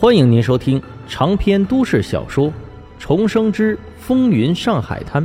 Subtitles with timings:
[0.00, 2.46] 欢迎您收听长篇都市小说
[2.98, 5.22] 《重生之风云上海滩》，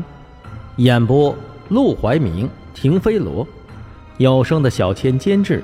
[0.75, 1.33] 演播：
[1.69, 3.47] 陆怀明、停飞罗，
[4.17, 5.63] 有声的小千监制，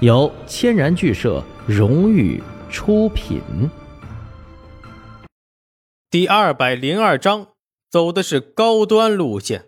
[0.00, 3.40] 由千然剧社荣誉出品。
[6.10, 7.46] 第二百零二章，
[7.90, 9.64] 走的是高端路线。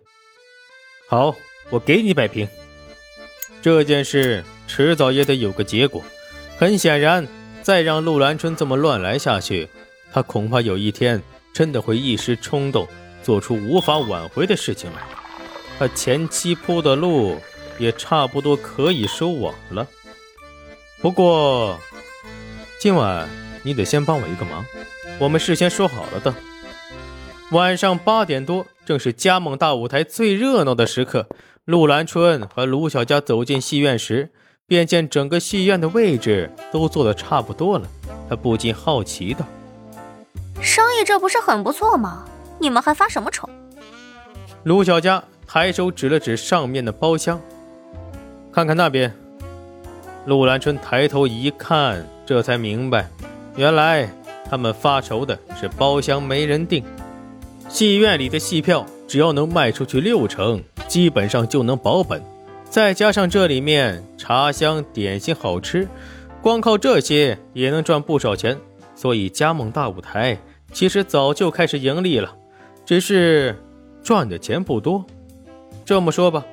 [1.09, 1.35] 好，
[1.71, 2.47] 我给你摆平。
[3.59, 5.99] 这件事迟早也得有个结果。
[6.59, 7.27] 很显然。
[7.63, 9.69] 再让陆兰春这么乱来下去，
[10.11, 11.23] 他恐怕有一天
[11.53, 12.85] 真的会一时冲动，
[13.23, 15.01] 做出无法挽回的事情来。
[15.79, 17.37] 他前期铺的路
[17.79, 19.87] 也差不多可以收网了。
[21.01, 21.79] 不过，
[22.81, 23.27] 今晚
[23.63, 24.65] 你得先帮我一个忙，
[25.17, 26.33] 我们事先说好了的。
[27.51, 31.27] 晚上八点多，正是加盟大舞台最热闹的时刻。
[31.63, 34.31] 陆兰春和卢小佳走进戏院时。
[34.73, 37.87] 便见整个戏院的位置都坐得差不多了，
[38.27, 39.45] 他不禁好奇道
[40.59, 42.25] ：“生意这不是很不错吗？
[42.57, 43.47] 你们还发什么愁？”
[44.65, 47.39] 卢小佳抬手指了指上面的包厢，
[48.51, 49.13] 看看那边。
[50.25, 53.07] 陆兰春抬头一看，这才明白，
[53.55, 54.09] 原来
[54.49, 56.83] 他们发愁的是包厢没人订。
[57.69, 62.19] 戏院里的戏票只要能卖出去六成，基本上就能保本。
[62.73, 65.87] 再加上这里面茶香点心好吃，
[66.41, 68.57] 光靠这些也能赚不少钱。
[68.95, 70.35] 所以加盟大舞台
[70.71, 72.35] 其实早就开始盈利了，
[72.83, 73.55] 只是
[74.01, 75.05] 赚的钱不多。
[75.85, 76.43] 这么说吧，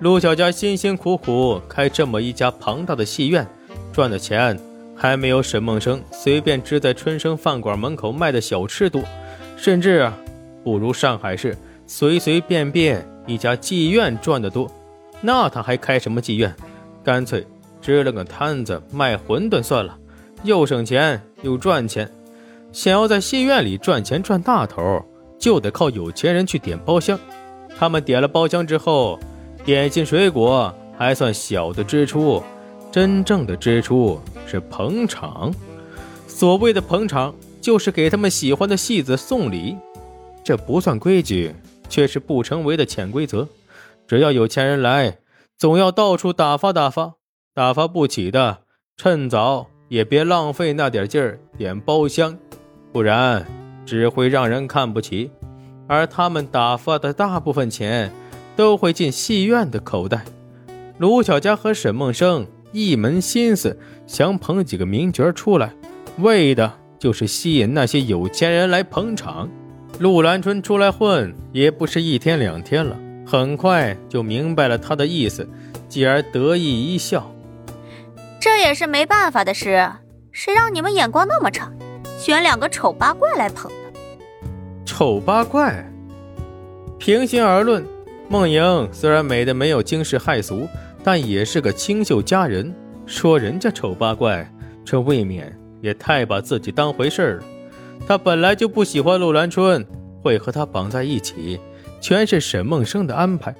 [0.00, 3.46] 陆小佳辛辛苦苦开这么一家庞大的戏院，
[3.92, 4.58] 赚的钱
[4.96, 9.00] 还没有沈梦生随便支在春生饭馆门口卖的小吃多，
[9.56, 10.10] 甚至
[10.64, 14.68] 不如上海市随随便便一家妓院赚的多。
[15.20, 16.54] 那他还开什么妓院？
[17.02, 17.46] 干脆
[17.80, 19.98] 支了个摊子卖馄饨算了，
[20.42, 22.10] 又省钱又赚钱。
[22.72, 25.04] 想要在戏院里赚钱赚大头，
[25.38, 27.18] 就得靠有钱人去点包厢。
[27.78, 29.18] 他们点了包厢之后，
[29.64, 32.42] 点心水果还算小的支出，
[32.92, 35.52] 真正的支出是捧场。
[36.26, 39.76] 所谓的捧场，就是给他们喜欢的戏子送礼。
[40.44, 41.54] 这不算规矩，
[41.88, 43.48] 却是不成为的潜规则。
[44.10, 45.18] 只要有钱人来，
[45.56, 47.14] 总要到处打发打发，
[47.54, 48.62] 打发不起的，
[48.96, 52.36] 趁早也别浪费那点劲儿点包厢，
[52.92, 53.46] 不然
[53.86, 55.30] 只会让人看不起。
[55.86, 58.10] 而他们打发的大部分钱，
[58.56, 60.24] 都会进戏院的口袋。
[60.98, 63.78] 卢小佳和沈梦生一门心思
[64.08, 65.72] 想捧几个名角出来，
[66.18, 69.48] 为的就是吸引那些有钱人来捧场。
[70.00, 72.98] 陆兰春出来混也不是一天两天了。
[73.30, 75.48] 很快就明白了他的意思，
[75.88, 77.32] 继而得意一笑。
[78.40, 79.88] 这也是没办法的事，
[80.32, 81.70] 谁让你们眼光那么差，
[82.18, 84.00] 选两个丑八怪来捧的？
[84.84, 85.88] 丑八怪？
[86.98, 87.86] 平心而论，
[88.28, 90.66] 梦莹虽然美的没有惊世骇俗，
[91.04, 92.74] 但也是个清秀佳人。
[93.06, 94.52] 说人家丑八怪，
[94.84, 97.44] 这未免也太把自己当回事了。
[98.08, 99.86] 他本来就不喜欢陆兰春，
[100.20, 101.60] 会和他绑在一起。
[102.00, 103.54] 全是沈梦生的安排，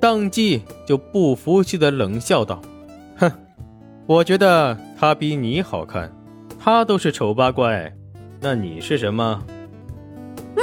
[0.00, 2.60] 当即就不服气的冷笑道
[3.16, 3.30] ：“哼，
[4.06, 6.10] 我觉得他比你好看，
[6.58, 7.92] 他都是丑八怪，
[8.40, 9.42] 那你是什么？”
[10.56, 10.62] 你，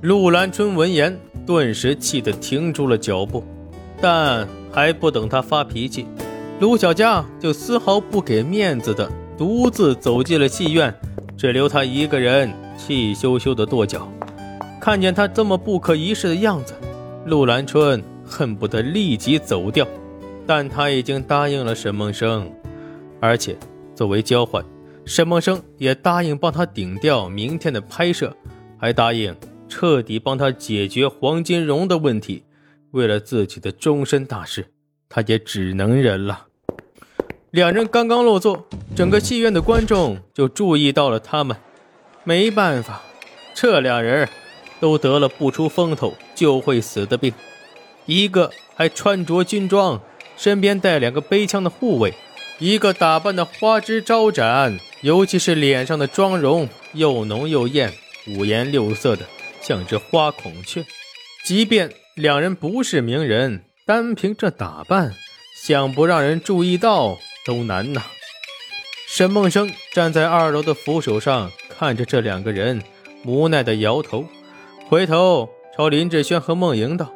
[0.00, 1.16] 陆兰春闻言
[1.46, 3.44] 顿时气得停住了脚步，
[4.00, 6.06] 但还不等他发脾气，
[6.60, 10.94] 卢小佳就丝毫不给面子的独自走进了戏院，
[11.36, 14.08] 只留他一个人气羞羞的跺脚。
[14.80, 16.74] 看见他这么不可一世的样子，
[17.26, 19.86] 陆兰春恨不得立即走掉，
[20.46, 22.50] 但他已经答应了沈梦生，
[23.20, 23.56] 而且
[23.94, 24.64] 作为交换，
[25.04, 28.34] 沈梦生也答应帮他顶掉明天的拍摄，
[28.78, 29.36] 还答应
[29.68, 32.42] 彻底帮他解决黄金荣的问题。
[32.92, 34.66] 为了自己的终身大事，
[35.08, 36.46] 他也只能忍了。
[37.50, 41.56] 两人刚刚落座，整个戏院的观众就注意到了他们。
[42.24, 43.02] 没办法，
[43.54, 44.28] 这俩人。
[44.80, 47.32] 都得了不出风头就会死的病，
[48.06, 50.00] 一个还穿着军装，
[50.36, 52.14] 身边带两个背枪的护卫，
[52.58, 57.92] 一个打扮的花枝招展，尤其是脸上的妆容又浓又艳，
[58.26, 59.26] 五颜六色的，
[59.60, 60.84] 像只花孔雀。
[61.44, 65.14] 即便两人不是名人，单凭这打扮，
[65.62, 68.02] 想不让人注意到都难呐。
[69.06, 72.82] 沈梦生站在二楼的扶手上，看着这两个人，
[73.24, 74.24] 无奈的摇头。
[74.90, 77.08] 回头朝林志轩和孟莹道：“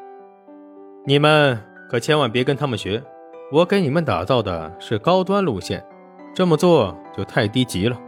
[1.05, 1.61] 你们
[1.91, 3.03] 可千万别跟他们学，
[3.51, 5.85] 我给你们打造的是高端路线，
[6.33, 8.01] 这么做就太低级了。”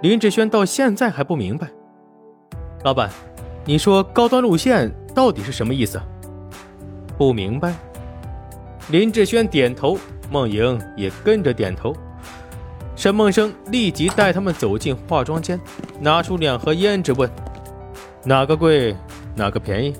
[0.00, 1.70] 林志轩到现在还不明白。
[2.84, 3.10] 老板，
[3.66, 6.00] 你说高端路线到底是什么意思？
[7.18, 7.74] 不明白。
[8.88, 9.98] 林志轩点头，
[10.30, 11.94] 梦莹也跟着点头。
[12.96, 15.60] 沈梦生立即带他们走进化妆间，
[16.00, 17.28] 拿出两盒胭脂，问
[18.24, 18.96] ：“哪个贵，
[19.36, 19.94] 哪个便宜？”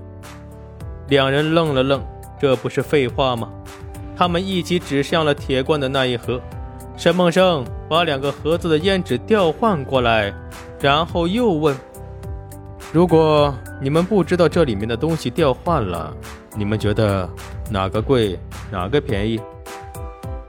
[1.08, 2.02] 两人愣了愣，
[2.40, 3.50] 这不是废话吗？
[4.16, 6.40] 他们一起指向了铁罐的那一盒。
[6.96, 10.32] 沈梦生把两个盒子的胭脂调换过来，
[10.80, 11.76] 然后又问
[12.92, 16.14] ：“如果你们不知道这里面的东西调换了，
[16.56, 17.28] 你们觉得
[17.68, 18.38] 哪个贵，
[18.70, 19.40] 哪个便宜？”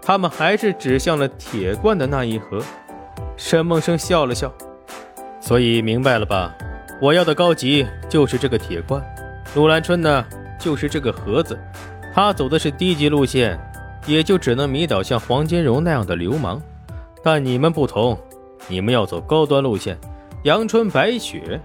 [0.01, 2.61] 他们还是指向了铁罐的那一盒。
[3.35, 4.53] 沈梦生笑了笑
[5.41, 6.55] ：“所以明白了吧？
[7.01, 9.03] 我要的高级就是这个铁罐，
[9.55, 10.25] 陆兰春呢，
[10.59, 11.57] 就是这个盒子。
[12.13, 13.59] 他走的是低级路线。”
[14.07, 16.61] 也就只能迷倒像黄金荣那样的流氓，
[17.23, 18.15] 但你们不同，
[18.67, 19.97] 你们要走高端路线，
[20.43, 21.59] 阳春白雪，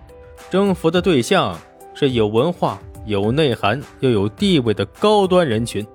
[0.49, 1.55] 征服的对象
[1.93, 5.87] 是有文化、有内涵又有地位的高端人群。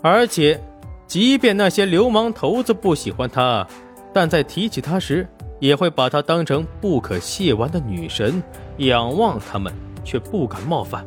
[0.00, 0.60] 而且，
[1.08, 3.66] 即便那些流氓头子不喜欢他，
[4.12, 5.26] 但在提起他时，
[5.62, 8.42] 也会把他当成不可亵玩的女神，
[8.78, 9.72] 仰望他们
[10.02, 11.06] 却不敢冒犯。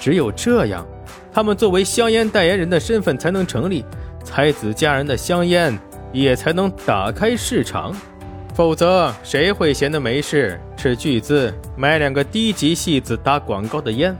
[0.00, 0.84] 只有这样。
[1.32, 3.84] 他们作为香烟代言人的身份才能成立，
[4.24, 5.78] 才子佳人的香烟
[6.12, 7.94] 也才能打开市场，
[8.54, 14.16] 否则谁会闲得没事斥巨资买两个低级戏子打广告的烟？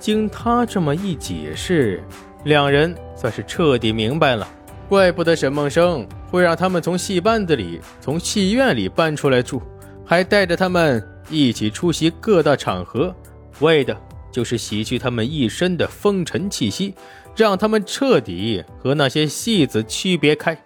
[0.00, 2.02] 经他这么一解释，
[2.42, 4.48] 两人算是彻底明白了。
[4.90, 9.62] 怪不得沈梦生会让他们从戏班子里、从戏院里搬出来住，
[10.04, 11.00] 还带着他们
[11.30, 13.14] 一起出席各大场合，
[13.60, 13.96] 为的。
[14.32, 16.92] 就是洗去他们一身的风尘气息，
[17.36, 20.60] 让他们彻底和那些戏子区别开。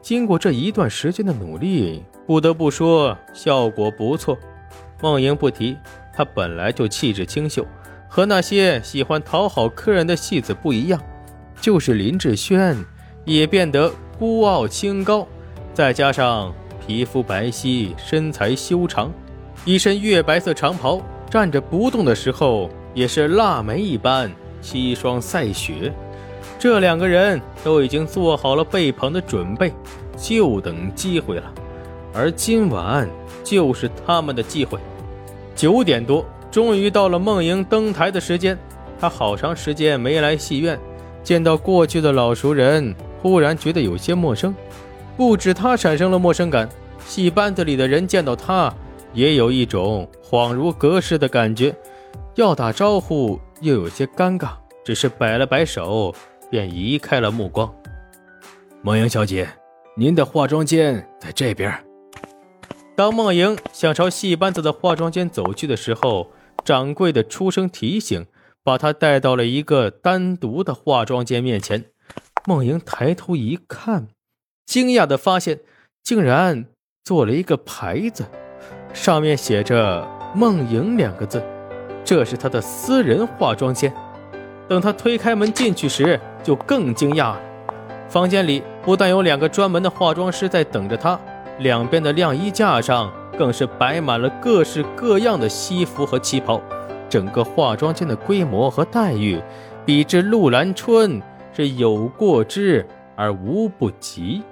[0.00, 4.38] 经过这一段时间的努力，不得不说效果不错。
[5.02, 5.76] 梦莹不提，
[6.14, 7.66] 她本来就气质清秀，
[8.08, 11.00] 和那些喜欢讨好客人的戏子不一样。
[11.60, 12.76] 就是林志炫，
[13.30, 15.24] 也变得孤傲清高，
[15.72, 16.52] 再加上
[16.84, 19.12] 皮肤白皙，身材修长，
[19.64, 21.00] 一身月白色长袍，
[21.30, 22.68] 站着不动的时候。
[22.92, 24.28] 也是腊梅一般，
[24.60, 25.92] 凄霜赛雪。
[26.58, 29.72] 这两个人都已经做好了被捧的准备，
[30.16, 31.44] 就等机会了。
[32.12, 33.08] 而今晚
[33.44, 34.76] 就是他们的机会。
[35.54, 38.58] 九点多，终于到了梦莹登台的时间。
[39.00, 40.76] 她好长时间没来戏院，
[41.22, 44.54] 见到过去的老熟人，忽然觉得有些陌生。
[45.16, 46.68] 不止她产生了陌生感，
[47.06, 48.72] 戏班子里的人见到她，
[49.12, 51.74] 也有一种恍如隔世的感觉。
[52.36, 54.52] 要打招呼又有些尴尬，
[54.84, 56.14] 只是摆了摆手，
[56.50, 57.70] 便移开了目光。
[58.82, 59.46] 梦莹小姐，
[59.94, 61.72] 您的化妆间在这边。
[62.96, 66.30] 当梦莹想朝戏班子的化妆间走去的时候，
[66.64, 68.26] 掌柜的出声提醒，
[68.62, 71.84] 把她带到了一个单独的化妆间面前。
[72.50, 74.08] 梦莹抬头一看，
[74.66, 75.60] 惊讶的发现，
[76.02, 76.64] 竟然
[77.04, 78.26] 做了一个牌子，
[78.92, 80.04] 上面写着
[80.34, 81.40] “梦莹”两个字。
[82.04, 83.94] 这是她的私人化妆间。
[84.68, 87.40] 等他推开门进去时，就更惊讶了。
[88.08, 91.16] 房间里不但有两个专门的化妆师在等着他，
[91.60, 96.60] 两边的晾衣架上更是摆满了各式各样的西服和旗袍。
[97.08, 99.40] 整个化妆间的规模和待遇，
[99.86, 102.84] 比之陆兰春是有过之
[103.16, 104.42] 而无不及。